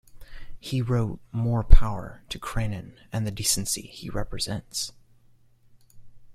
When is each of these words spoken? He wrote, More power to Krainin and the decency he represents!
He 0.59 0.81
wrote, 0.81 1.19
More 1.31 1.63
power 1.63 2.23
to 2.29 2.39
Krainin 2.39 2.97
and 3.13 3.27
the 3.27 3.29
decency 3.29 3.83
he 3.83 4.09
represents! 4.09 4.93